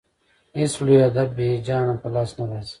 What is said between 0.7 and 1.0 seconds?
لوی